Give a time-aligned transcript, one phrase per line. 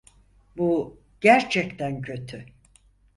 [0.57, 2.45] Bu gerçekten kötü.